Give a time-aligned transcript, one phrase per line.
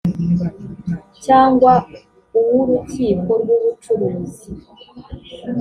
[1.25, 1.71] cyangwa
[2.39, 4.49] uw’urukiko rw’ubucuruzi